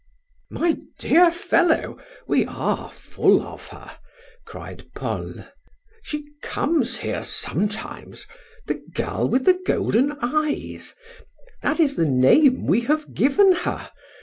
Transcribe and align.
"My 0.49 0.79
dear 0.97 1.29
fellow, 1.29 1.99
we 2.25 2.43
are 2.43 2.89
full 2.89 3.43
of 3.43 3.67
her!" 3.67 3.99
cried 4.45 4.89
Paul. 4.95 5.31
"She 6.01 6.25
comes 6.41 6.97
here 6.97 7.23
sometimes 7.23 8.25
the 8.65 8.83
girl 8.95 9.29
with 9.29 9.45
the 9.45 9.61
golden 9.63 10.17
eyes! 10.19 10.95
That 11.61 11.79
is 11.79 11.97
the 11.97 12.09
name 12.09 12.65
we 12.65 12.81
have 12.81 13.13
given 13.13 13.51
her. 13.51 13.91